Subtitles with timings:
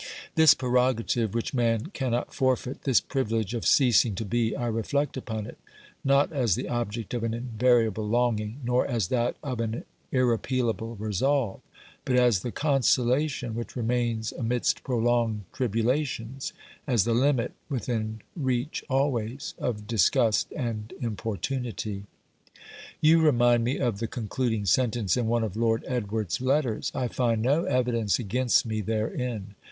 [0.33, 5.45] This prerogative which man cannot forfeit, this privilege of ceasing to be, I reflect upon
[5.45, 5.59] it,
[6.03, 11.61] not as the object of an invariable longing, nor as that of an irrepealable resolve,
[12.03, 16.51] but as the consolation which remains amidst prolonged tribulations,
[16.87, 22.05] as the limit, within reach always, of disgust and importunity.
[23.01, 26.91] You remind me of the concluding sentence in one of Lord Edward's letters.
[26.95, 29.53] I find no evidence against me therein.